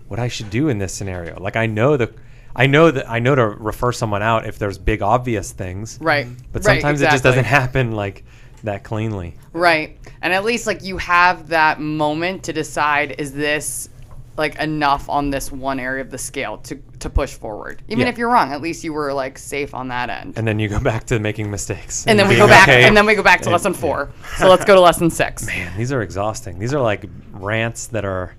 [0.08, 1.40] what I should do in this scenario.
[1.40, 2.14] Like I know the
[2.56, 5.98] I know that I know to refer someone out if there's big obvious things.
[6.00, 6.28] Right.
[6.54, 7.08] But sometimes right, exactly.
[7.08, 8.24] it just doesn't happen like
[8.64, 9.36] that cleanly.
[9.52, 9.98] Right.
[10.22, 13.90] And at least like you have that moment to decide is this
[14.38, 17.82] like enough on this one area of the scale to to push forward.
[17.88, 18.10] Even yeah.
[18.10, 20.38] if you're wrong, at least you were like safe on that end.
[20.38, 22.06] And then you go back to making mistakes.
[22.06, 22.84] And, and then we go back okay.
[22.84, 24.12] and then we go back to lesson 4.
[24.38, 25.46] So let's go to lesson 6.
[25.48, 26.60] Man, these are exhausting.
[26.60, 28.36] These are like rants that are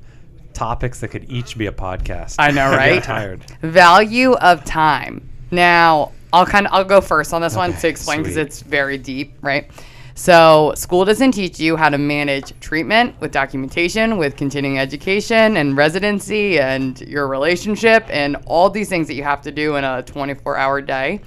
[0.52, 2.36] topics that could each be a podcast.
[2.38, 3.02] I know, right?
[3.02, 3.44] tired.
[3.60, 5.28] Value of time.
[5.50, 8.60] Now, I'll kind of I'll go first on this okay, one to explain because it's
[8.60, 9.70] very deep, right?
[10.18, 15.76] So, school doesn't teach you how to manage treatment with documentation, with continuing education and
[15.76, 20.02] residency and your relationship and all these things that you have to do in a
[20.04, 21.20] 24 hour day.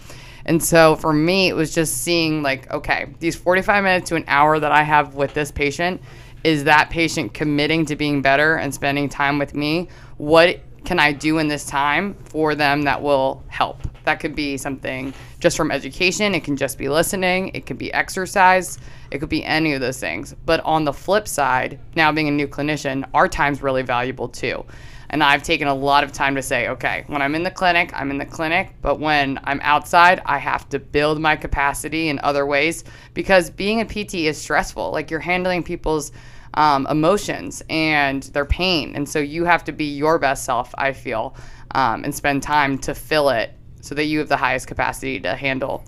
[0.45, 4.25] And so for me, it was just seeing like, okay, these 45 minutes to an
[4.27, 6.01] hour that I have with this patient,
[6.43, 9.87] is that patient committing to being better and spending time with me?
[10.17, 13.77] What can I do in this time for them that will help?
[14.05, 17.93] That could be something just from education, it can just be listening, it could be
[17.93, 18.77] exercise,
[19.11, 20.35] it could be any of those things.
[20.45, 24.65] But on the flip side, now being a new clinician, our time's really valuable too.
[25.11, 27.91] And I've taken a lot of time to say, okay, when I'm in the clinic,
[27.93, 32.19] I'm in the clinic, but when I'm outside, I have to build my capacity in
[32.21, 32.83] other ways
[33.15, 34.91] because being a PT is stressful.
[34.91, 36.11] Like you're handling people's
[36.53, 38.95] um, emotions and their pain.
[38.95, 41.35] And so you have to be your best self, I feel,
[41.71, 45.35] um, and spend time to fill it so that you have the highest capacity to
[45.35, 45.83] handle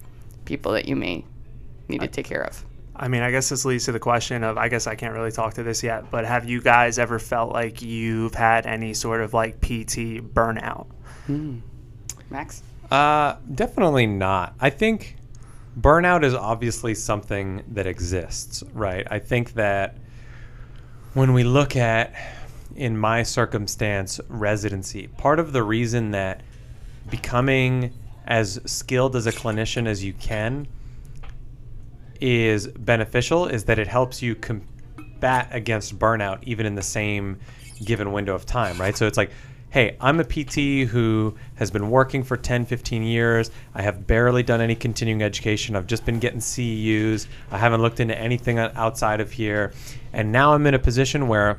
[0.46, 1.26] people that you may
[1.88, 2.64] need to take care of.
[2.96, 5.32] I mean, I guess this leads to the question of I guess I can't really
[5.32, 9.22] talk to this yet, but have you guys ever felt like you've had any sort
[9.22, 10.88] of like PT burnout?
[12.30, 12.64] Max?
[12.92, 14.54] Uh, definitely not.
[14.60, 15.16] I think
[15.80, 19.08] burnout is obviously something that exists, right?
[19.10, 19.98] I think that
[21.14, 22.14] when we look at,
[22.76, 26.42] in my circumstance, residency, part of the reason that
[27.10, 27.94] becoming
[28.26, 30.68] as skilled as a clinician as you can
[32.22, 37.40] is beneficial is that it helps you combat against burnout even in the same
[37.84, 38.96] given window of time, right?
[38.96, 39.32] So it's like,
[39.72, 43.52] hey, I'm a PT who has been working for 10, 15 years.
[43.74, 45.78] I have barely done any continuing education.
[45.78, 47.28] I've just been getting CEUs.
[47.52, 49.72] I haven't looked into anything outside of here.
[50.12, 51.58] And now I'm in a position where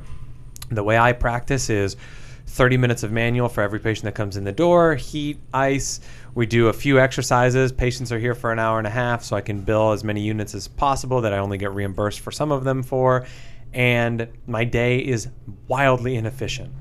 [0.69, 1.97] the way I practice is
[2.45, 5.99] 30 minutes of manual for every patient that comes in the door, heat, ice.
[6.35, 7.71] We do a few exercises.
[7.71, 10.21] Patients are here for an hour and a half, so I can bill as many
[10.21, 13.25] units as possible that I only get reimbursed for some of them for.
[13.73, 15.29] And my day is
[15.67, 16.71] wildly inefficient.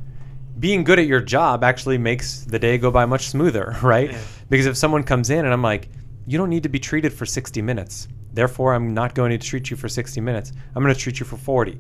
[0.63, 4.13] Being good at your job actually makes the day go by much smoother, right?
[4.13, 4.21] Yeah.
[4.49, 5.91] Because if someone comes in and I'm like,
[6.27, 8.09] you don't need to be treated for 60 minutes.
[8.33, 10.53] Therefore, I'm not going to treat you for 60 minutes.
[10.75, 11.79] I'm going to treat you for 40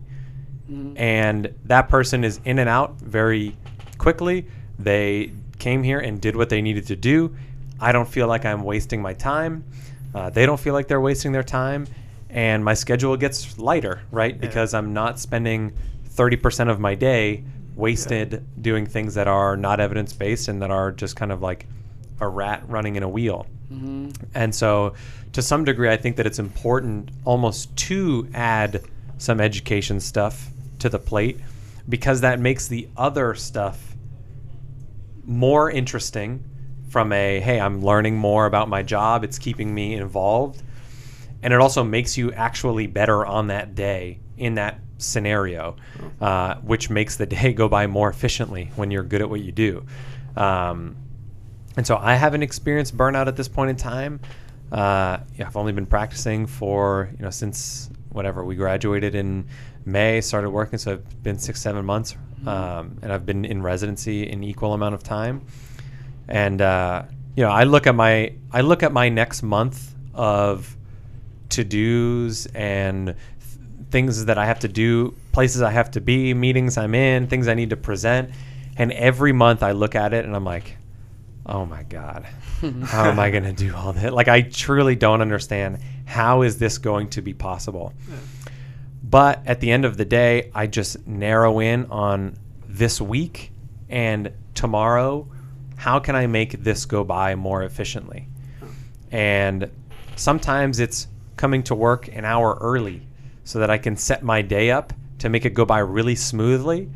[0.97, 3.57] and that person is in and out very
[3.99, 4.47] quickly.
[4.79, 7.37] They came here and did what they needed to do.
[7.81, 9.65] I don't feel like I'm wasting my time.
[10.15, 11.87] Uh, they don't feel like they're wasting their time,
[12.31, 14.39] and my schedule gets lighter, right?
[14.39, 15.73] Because I'm not spending
[16.11, 20.93] 30% of my day wasted doing things that are not evidence based and that are
[20.93, 21.67] just kind of like
[22.21, 23.47] a rat running in a wheel.
[23.71, 24.11] Mm-hmm.
[24.35, 24.95] And so,
[25.33, 28.83] to some degree, I think that it's important almost to add
[29.19, 31.41] some education stuff to the plate
[31.89, 33.97] because that makes the other stuff
[35.25, 36.45] more interesting
[36.89, 40.63] from a hey, I'm learning more about my job, it's keeping me involved.
[41.43, 45.77] And it also makes you actually better on that day in that scenario,
[46.21, 49.53] uh, which makes the day go by more efficiently when you're good at what you
[49.53, 49.85] do.
[50.37, 50.97] Um,
[51.77, 54.21] and so I haven't experienced burnout at this point in time.
[54.71, 59.47] Uh, yeah, I've only been practicing for you know since whatever we graduated in
[59.85, 64.29] May, started working, so I've been six seven months, um, and I've been in residency
[64.31, 65.45] an equal amount of time.
[66.29, 67.05] And uh,
[67.37, 70.77] you know, I look at my I look at my next month of
[71.51, 73.15] to dos and
[73.93, 77.47] things that I have to do, places I have to be, meetings I'm in, things
[77.47, 78.31] I need to present.
[78.77, 80.79] And every month I look at it and I'm like,
[81.45, 82.25] oh my God,
[82.85, 84.15] how am I going to do all that?
[84.15, 87.93] Like, I truly don't understand how is this going to be possible.
[89.05, 93.53] But at the end of the day, I just narrow in on this week
[93.91, 95.29] and tomorrow.
[95.77, 98.29] How can I make this go by more efficiently?
[99.11, 99.71] And
[100.17, 103.07] sometimes it's coming to work an hour early
[103.45, 106.89] so that I can set my day up to make it go by really smoothly.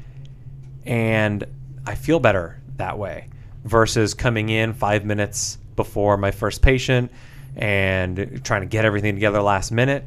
[0.84, 1.44] And
[1.86, 3.28] I feel better that way
[3.64, 7.10] versus coming in five minutes before my first patient
[7.56, 10.04] and trying to get everything together last minute.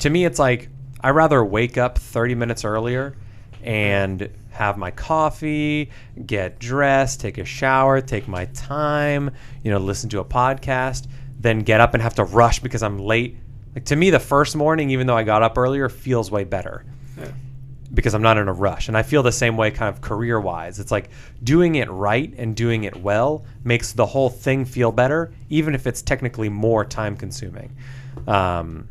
[0.00, 0.68] To me, it's like
[1.00, 3.16] I rather wake up 30 minutes earlier
[3.62, 5.90] and have my coffee,
[6.26, 9.30] get dressed, take a shower, take my time,
[9.62, 11.06] you know, listen to a podcast,
[11.40, 13.36] then get up and have to rush because I'm late.
[13.74, 16.84] Like to me, the first morning, even though I got up earlier, feels way better
[17.18, 17.28] Yeah.
[17.94, 18.88] because I'm not in a rush.
[18.88, 20.78] And I feel the same way kind of career wise.
[20.78, 21.08] It's like
[21.42, 25.86] doing it right and doing it well makes the whole thing feel better, even if
[25.86, 27.74] it's technically more time consuming.
[28.26, 28.88] Um,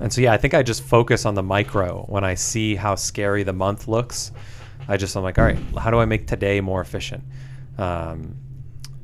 [0.00, 2.96] and so, yeah, I think I just focus on the micro when I see how
[2.96, 4.32] scary the month looks.
[4.88, 7.22] I just, I'm like, all right, how do I make today more efficient?
[7.78, 8.36] Um,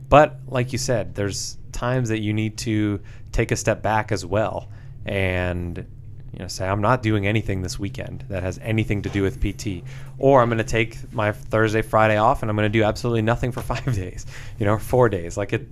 [0.09, 4.27] but like you said, there's times that you need to take a step back as
[4.27, 4.69] well
[5.09, 5.79] and
[6.33, 9.41] you know say I'm not doing anything this weekend that has anything to do with
[9.41, 9.83] PT
[10.19, 13.23] or I'm going to take my Thursday Friday off and I'm going to do absolutely
[13.23, 14.27] nothing for 5 days,
[14.59, 15.37] you know, 4 days.
[15.37, 15.67] Like it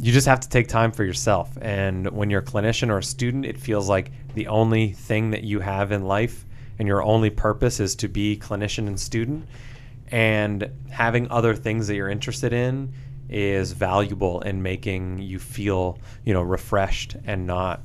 [0.00, 3.02] you just have to take time for yourself and when you're a clinician or a
[3.02, 6.44] student, it feels like the only thing that you have in life
[6.78, 9.48] and your only purpose is to be clinician and student
[10.10, 12.92] and having other things that you're interested in
[13.28, 17.82] is valuable in making you feel you know refreshed and not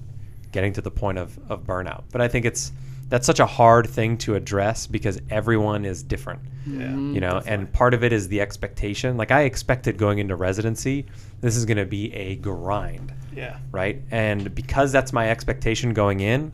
[0.54, 2.72] getting to the point of, of burnout but i think it's
[3.10, 6.84] that's such a hard thing to address because everyone is different Yeah.
[6.88, 7.16] Mm-hmm.
[7.16, 11.06] you know and part of it is the expectation like i expected going into residency
[11.42, 13.58] this is going to be a grind Yeah.
[13.72, 16.52] right and because that's my expectation going in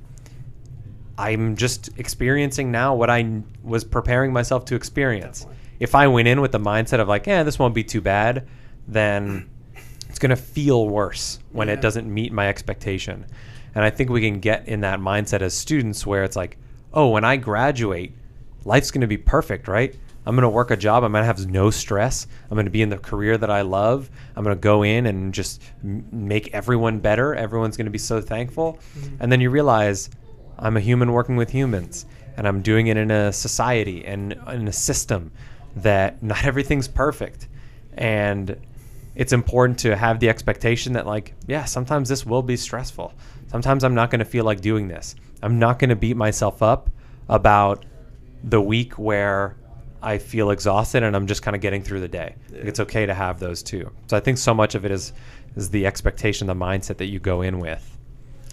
[1.17, 5.57] i'm just experiencing now what I was preparing myself to experience Definitely.
[5.81, 8.47] if i went in with the mindset of like yeah this won't be too bad
[8.87, 9.49] then
[10.09, 11.75] it's going to feel worse when Yeah.
[11.75, 13.25] it doesn't meet my expectation
[13.75, 16.57] and i think we can get in that mindset as students where it's like
[16.93, 18.13] oh when i graduate
[18.65, 19.95] life's going to be perfect right?
[20.25, 22.71] I'm going to work a job i'm going to have no stress i'm going to
[22.71, 26.05] be in the career that i love i'm going to go in and just m-
[26.11, 28.77] make everyone better everyone's going to be so thankful.
[28.95, 29.15] Mm-hmm.
[29.21, 30.09] And then you realize
[30.59, 32.05] i'm a human working with humans
[32.37, 35.31] and i'm doing it in a society and in a system
[35.77, 37.47] that not everything's perfect.
[37.93, 38.55] And
[39.15, 43.13] it's important to have the expectation that like yeah sometimes this will be stressful
[43.49, 45.15] sometimes i'm not going to feel like doing this.
[45.41, 46.89] I'm not going to beat myself up
[47.29, 47.85] about
[48.43, 49.55] the week where
[50.01, 52.35] i feel exhausted and i'm just kind of getting through the day.
[52.51, 53.91] Like, it's okay to have those too.
[54.07, 55.13] So i think so much of it is
[55.55, 57.97] is the expectation the mindset that you go in with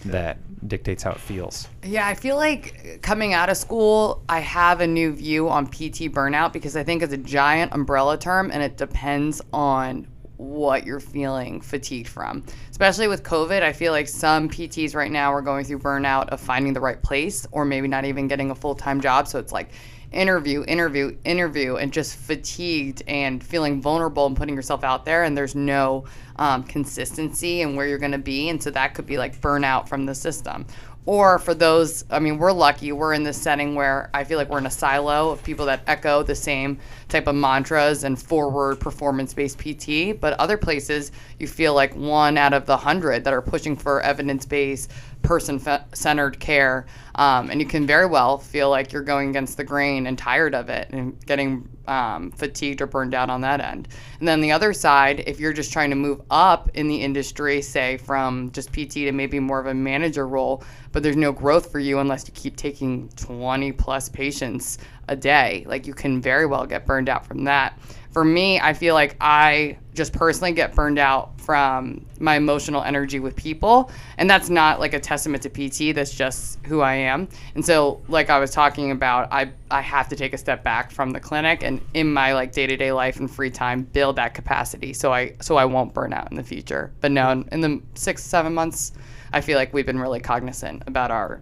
[0.05, 1.67] that dictates how it feels.
[1.83, 6.11] Yeah, I feel like coming out of school, I have a new view on PT
[6.11, 10.07] burnout because I think it's a giant umbrella term and it depends on
[10.37, 12.43] what you're feeling fatigued from.
[12.69, 16.39] Especially with COVID, I feel like some PTs right now are going through burnout of
[16.39, 19.27] finding the right place or maybe not even getting a full time job.
[19.27, 19.71] So it's like
[20.11, 25.23] interview, interview, interview, and just fatigued and feeling vulnerable and putting yourself out there.
[25.23, 26.05] And there's no
[26.37, 28.49] um, consistency in where you're going to be.
[28.49, 30.65] And so that could be like burnout from the system.
[31.05, 32.91] Or for those, I mean, we're lucky.
[32.91, 35.81] We're in this setting where I feel like we're in a silo of people that
[35.87, 40.19] echo the same type of mantras and forward performance based PT.
[40.19, 44.01] But other places, you feel like one out of the hundred that are pushing for
[44.01, 44.91] evidence based,
[45.21, 45.61] person
[45.93, 46.85] centered care.
[47.15, 50.53] Um, and you can very well feel like you're going against the grain and tired
[50.53, 53.87] of it and getting um, fatigued or burned out on that end.
[54.19, 57.61] And then the other side, if you're just trying to move up in the industry,
[57.61, 61.71] say from just PT to maybe more of a manager role, but there's no growth
[61.71, 66.45] for you unless you keep taking 20 plus patients a day, like you can very
[66.45, 67.79] well get burned out from that.
[68.11, 73.19] For me, I feel like I just personally get burned out from my emotional energy
[73.19, 73.91] with people.
[74.17, 77.27] And that's not like a testament to PT, that's just who I am.
[77.55, 80.91] And so, like I was talking about, I, I have to take a step back
[80.91, 84.15] from the clinic and in my like day to day life and free time, build
[84.15, 86.91] that capacity so I so I won't burn out in the future.
[87.01, 88.93] But no, in, in the six, seven months,
[89.33, 91.41] I feel like we've been really cognizant about our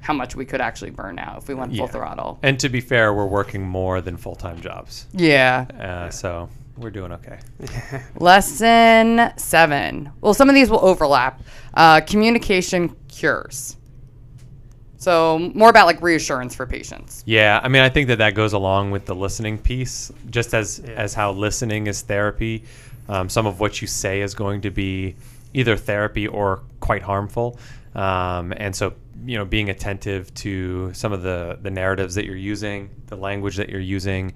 [0.00, 1.92] how much we could actually burn out if we went full Yeah.
[1.92, 2.38] throttle.
[2.42, 5.66] and to be fair we're working more than full-time jobs Yeah.
[5.80, 7.38] uh, so we're doing okay
[8.18, 10.10] Lesson seven.
[10.20, 11.42] Well, some of these will overlap.
[11.74, 13.76] Uh, communication cures.
[14.96, 17.22] So more about like reassurance for patients.
[17.26, 20.80] Yeah, I mean, I think that that goes along with the listening piece, just as
[20.84, 20.92] Yeah.
[20.94, 22.64] as how listening is therapy.
[23.08, 25.14] Um, some of what you say is going to be
[25.54, 27.58] either therapy or quite harmful,
[27.94, 28.92] um, and so
[29.24, 33.56] you know, being attentive to some of the the narratives that you're using, the language
[33.56, 34.32] that you're using,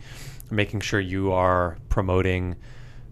[0.50, 2.56] making sure you are promoting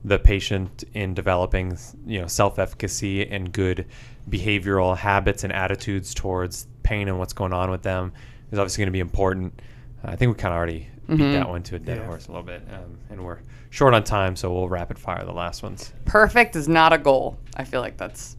[0.04, 3.84] the patient in developing you know self-efficacy and good
[4.30, 8.12] behavioral habits and attitudes towards pain and what's going on with them
[8.50, 9.60] is obviously going to be important.
[10.02, 12.06] I think we kind of already beat that one to a dead Yeah.
[12.06, 15.32] horse a little bit, um, and we're short on time, so we'll rapid fire the
[15.32, 15.92] last ones.
[16.06, 17.38] Perfect is not a goal.
[17.56, 18.36] I feel like that's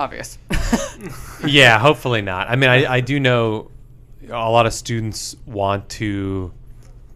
[0.00, 0.38] obvious.
[1.46, 2.48] yeah, hopefully not.
[2.48, 3.70] I mean, I, I do know
[4.28, 6.52] a lot of students want to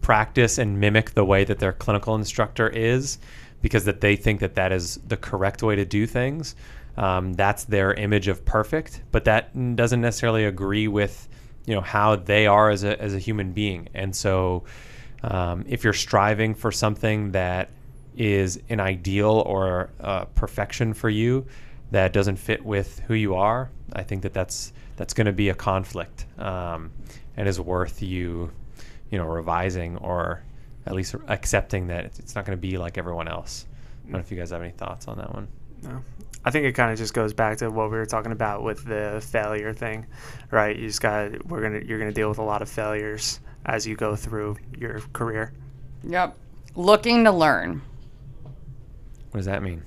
[0.03, 3.19] practice and mimic the way that their clinical instructor is
[3.63, 6.55] because that they think that that is the correct way to do things.
[6.99, 11.29] Um, that's their image of perfect, but that doesn't necessarily agree with
[11.67, 13.89] you know how they are as a as a human being.
[13.95, 14.65] And so,
[15.23, 17.71] um, if you're striving for something that
[18.17, 21.47] is an ideal or uh, perfection for you
[21.95, 25.49] that doesn't fit with who you are, I think that that's that's going to be
[25.49, 26.91] a conflict um,
[27.37, 28.51] and is worth you,
[29.11, 30.43] you know, revising or
[30.87, 33.67] at least accepting that it's- it's not going to be like everyone else.
[33.69, 35.49] I don't know if you guys have any thoughts on that one.
[35.83, 36.01] No.
[36.45, 38.85] I think it kind of just goes back to what we were talking about with
[38.85, 40.07] the failure thing,
[40.51, 40.77] right?
[40.77, 43.95] You just got we're gonna you're gonna deal with a lot of failures as you
[43.97, 45.53] go through your career.
[46.03, 46.37] yep.
[46.77, 47.81] Looking to learn.
[49.31, 49.83] What does that mean?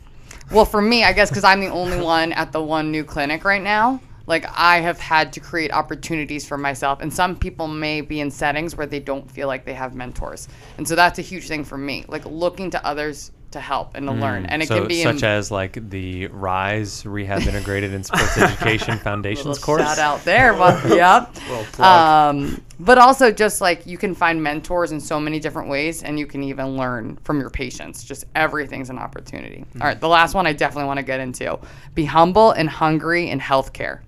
[0.50, 3.44] Well, for me, I guess because I'm the only one at the one new clinic
[3.44, 7.02] right now, like I have had to create opportunities for myself.
[7.02, 10.48] And some people may be in settings where they don't feel like they have mentors.
[10.78, 12.06] And so that's a huge thing for me.
[12.08, 14.46] Like looking to others to help and to learn.
[14.46, 14.68] And it Mm.
[14.70, 19.58] so can be such in, as like the Rise Rehab Integrated in Sports Education Foundations
[19.60, 19.82] course.
[19.82, 20.54] shout out there.
[20.54, 21.80] But, yep.
[21.80, 26.20] Um, but also just like you can find mentors in so many different ways and
[26.20, 28.04] you can even learn from your patients.
[28.04, 29.64] Just everything's an opportunity.
[29.80, 31.58] All right, the last one I definitely want to get into.
[31.96, 34.00] Be humble and hungry in healthcare.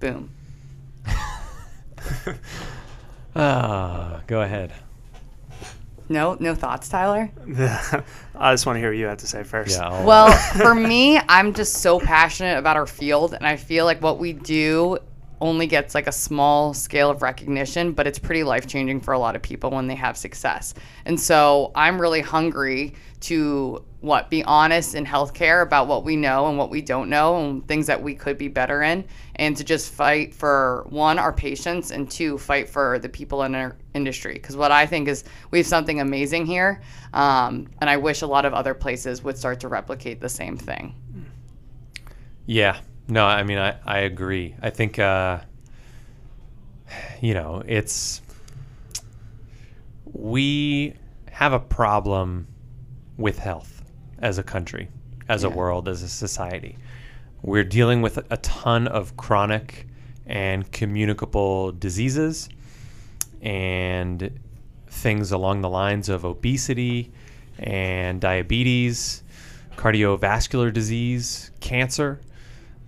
[0.00, 0.30] Boom.
[3.36, 4.72] Ah, go ahead.
[6.08, 7.30] No, no thoughts, Tyler?
[8.38, 9.76] I just want to hear what you have to say first.
[9.76, 9.88] Yeah.
[9.88, 14.00] I'll- Well, for me, I'm just so passionate about our field, and I feel like
[14.02, 14.98] what we do
[15.40, 19.18] only gets like a small scale of recognition, but it's pretty life changing for a
[19.18, 20.74] lot of people when they have success.
[21.04, 26.46] And so I'm really hungry to what be honest in healthcare about what we know
[26.46, 29.04] and what we don't know and things that we could be better in
[29.36, 33.56] and to just fight for one our patients and two fight for the people in
[33.56, 36.80] our industry because what i think is we have something amazing here
[37.12, 40.56] um, and i wish a lot of other places would start to replicate the same
[40.56, 40.94] thing
[42.48, 42.80] Yeah.
[43.08, 44.54] No, I mean, I, I agree.
[44.62, 45.40] I think, uh,
[47.20, 48.22] you know, it's,
[50.06, 50.94] we
[51.30, 52.46] have a problem
[53.18, 53.77] with health
[54.20, 54.88] as a country,
[55.28, 56.76] as a world, as a society.
[57.42, 59.86] We're dealing with a ton of chronic
[60.26, 62.48] and communicable diseases
[63.40, 64.38] and
[64.88, 67.12] things along the lines of obesity
[67.58, 69.22] and diabetes,
[69.76, 72.20] cardiovascular disease, cancer,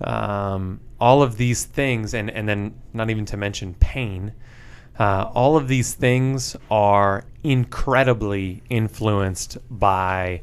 [0.01, 4.33] um, all of these things, and, and then not even to mention pain,
[4.99, 10.41] uh, all of these things are incredibly influenced by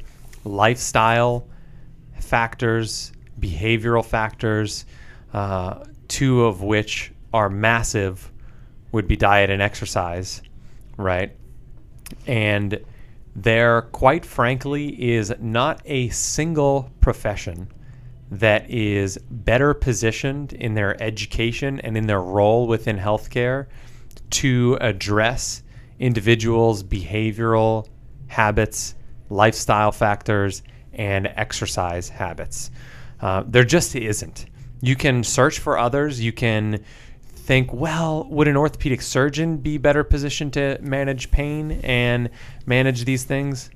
[0.48, 1.46] lifestyle
[2.20, 4.84] factors, behavioral factors,
[5.32, 8.32] uh, two of which are massive
[8.92, 10.42] would be diet and exercise,
[10.96, 11.36] right?
[12.26, 12.80] And
[13.36, 17.68] there, quite frankly, is not a single profession
[18.30, 23.66] that is better positioned in their education and in their role within healthcare
[24.30, 25.62] to address
[25.98, 27.86] individuals' behavioral
[28.26, 28.94] habits,
[29.30, 30.62] lifestyle factors,
[30.92, 32.70] and exercise habits.
[33.20, 34.46] Uh, there just isn't.
[34.80, 36.20] You can search for others.
[36.20, 36.84] You can
[37.48, 42.30] think, well, would an orthopedic surgeon be better positioned to manage pain and
[42.66, 43.70] manage these things?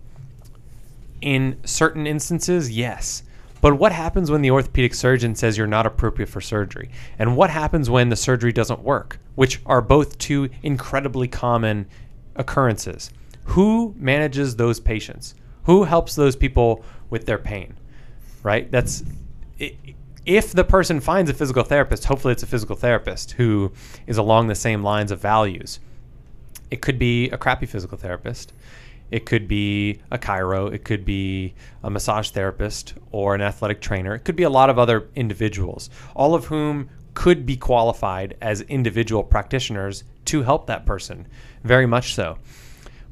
[1.20, 3.22] In certain instances, yes.
[3.60, 6.90] But what happens when the orthopedic surgeon says you're not appropriate for surgery?
[7.18, 9.20] And what happens when the surgery doesn't work?
[9.36, 11.86] Which are both two incredibly common
[12.34, 13.10] occurrences.
[13.44, 15.34] Who manages those patients?
[15.64, 17.76] Who helps those people with their pain?
[18.42, 18.70] Right?
[18.70, 19.04] That's
[20.24, 23.72] if the person finds a physical therapist, hopefully it's a physical therapist who
[24.06, 25.80] is along the same lines of values.
[26.70, 28.52] It could be a crappy physical therapist.
[29.10, 30.72] It could be a chiro.
[30.72, 34.14] It could be a massage therapist or an athletic trainer.
[34.14, 38.62] It could be a lot of other individuals, all of whom could be qualified as
[38.62, 41.26] individual practitioners to help that person,
[41.62, 42.38] very much so.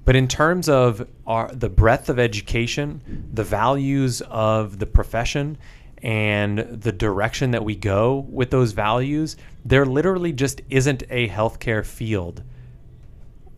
[0.05, 5.59] But in terms of our, the breadth of education, the values of the profession,
[6.03, 11.84] and the direction that we go with those values, there literally just isn't a healthcare
[11.84, 12.42] field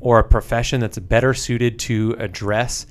[0.01, 2.87] or a profession that's better suited to address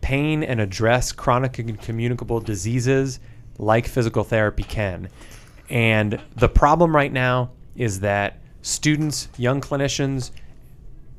[0.00, 3.20] pain and address chronic and communicable diseases
[3.58, 5.08] like physical therapy can.
[5.70, 10.32] And the problem right now is that students, young clinicians,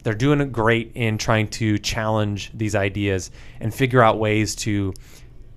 [0.03, 4.93] they're doing great in trying to challenge these ideas and figure out ways to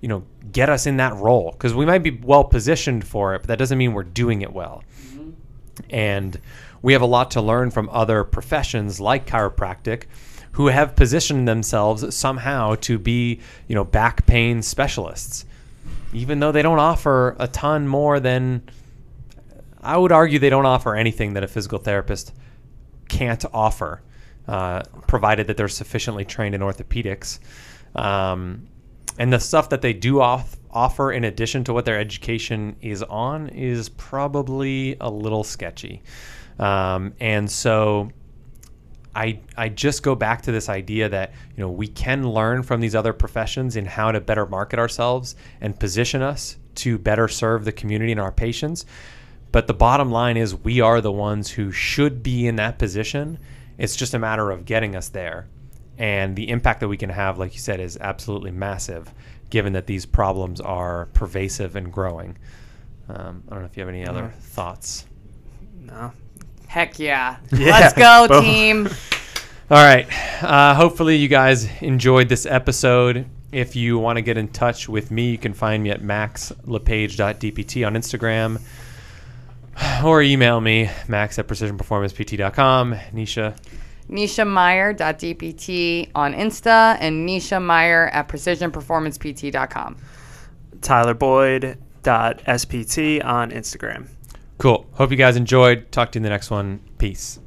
[0.01, 1.51] you know get us in that role.
[1.51, 4.51] Because we might be well positioned for it but that doesn't mean we're doing it
[4.51, 4.83] well.
[5.07, 5.29] Mm-hmm.
[5.89, 6.39] And
[6.81, 10.03] we have a lot to learn from other professions like chiropractic
[10.53, 15.45] who have positioned themselves somehow to be you know back pain specialists
[16.13, 18.61] even though they don't offer a ton more than
[19.81, 22.33] i would argue they don't offer anything that a physical therapist
[23.09, 24.01] can't offer
[24.47, 27.39] uh, provided that they're sufficiently trained in orthopedics.
[27.95, 28.67] Um,
[29.17, 33.03] and the stuff that they do off- offer in addition to what their education is
[33.03, 36.01] on is probably a little sketchy.
[36.59, 38.11] Um, and so
[39.15, 42.81] I, I just go back to this idea that you know we can learn from
[42.81, 47.65] these other professions in how to better market ourselves and position us to better serve
[47.65, 48.85] the community and our patients.
[49.51, 53.37] But the bottom line is we are the ones who should be in that position
[53.77, 55.47] it's just a matter of getting us there
[55.97, 59.11] and the impact that we can have like you said is absolutely massive
[59.49, 62.37] given that these problems are pervasive and growing
[63.09, 65.05] um, i don't know if you have any other thoughts
[65.81, 66.11] No.
[66.67, 67.37] Heck yeah.
[67.51, 67.69] Yeah.
[67.71, 68.43] Let's go, Boom.
[68.43, 68.87] team.
[69.69, 70.07] All right.
[70.43, 73.27] Uh, hopefully, you guys enjoyed this episode.
[73.51, 77.85] If you want to get in touch with me, you can find me at maxlepage.dpt
[77.85, 78.59] on Instagram
[80.03, 82.93] or email me, max at precisionperformancept.com.
[83.13, 83.55] Nisha,
[84.09, 89.97] nisha NishaMeyer.dpt on Insta and Nisha Meyer at precisionperformancept.com.
[90.81, 94.07] Tyler Boyd dot spt on Instagram.
[94.57, 94.85] cool.
[94.93, 95.89] Hope you guys enjoyed.
[95.91, 96.81] Talk to you in the next one.
[96.97, 97.39] Peace.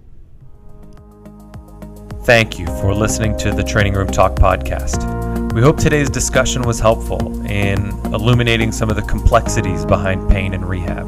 [2.24, 5.52] Thank you for listening to the Training Room Talk podcast.
[5.52, 10.68] We hope today's discussion was helpful in illuminating some of the complexities behind pain and
[10.68, 11.06] rehab.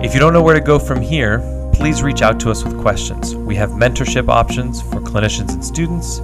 [0.00, 1.40] If you don't know where to go from here,
[1.74, 3.34] please reach out to us with questions.
[3.34, 6.20] We have mentorship options for clinicians and students,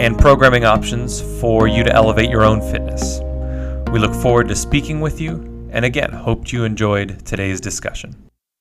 [0.00, 3.20] and programming options for you to elevate your own fitness.
[3.92, 8.27] We look forward to speaking with you, and again, hope you enjoyed today's discussion.